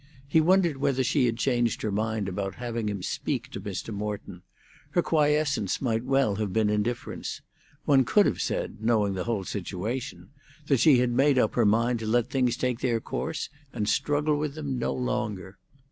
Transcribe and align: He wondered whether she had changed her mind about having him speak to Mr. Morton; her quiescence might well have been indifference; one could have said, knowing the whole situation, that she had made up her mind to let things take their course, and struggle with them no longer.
He 0.27 0.41
wondered 0.41 0.77
whether 0.77 1.03
she 1.03 1.27
had 1.27 1.37
changed 1.37 1.83
her 1.83 1.91
mind 1.91 2.27
about 2.27 2.55
having 2.55 2.89
him 2.89 3.03
speak 3.03 3.49
to 3.51 3.61
Mr. 3.61 3.93
Morton; 3.93 4.41
her 4.93 5.03
quiescence 5.03 5.79
might 5.79 6.03
well 6.03 6.37
have 6.37 6.51
been 6.51 6.71
indifference; 6.71 7.41
one 7.85 8.03
could 8.03 8.25
have 8.25 8.41
said, 8.41 8.77
knowing 8.81 9.13
the 9.13 9.25
whole 9.25 9.43
situation, 9.43 10.29
that 10.65 10.79
she 10.79 10.97
had 10.97 11.11
made 11.11 11.37
up 11.37 11.53
her 11.53 11.67
mind 11.67 11.99
to 11.99 12.07
let 12.07 12.31
things 12.31 12.57
take 12.57 12.79
their 12.79 12.99
course, 12.99 13.49
and 13.73 13.87
struggle 13.87 14.39
with 14.39 14.55
them 14.55 14.79
no 14.79 14.91
longer. 14.91 15.59